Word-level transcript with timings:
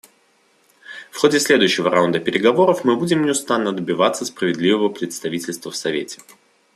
В 1.11 1.17
ходе 1.19 1.39
следующего 1.39 1.91
раунда 1.91 2.19
переговоров 2.19 2.83
мы 2.83 2.95
будем 2.95 3.23
неустанно 3.23 3.71
добиваться 3.71 4.25
справедливого 4.25 4.89
представительства 4.89 5.69
в 5.69 5.75
Совете. 5.75 6.17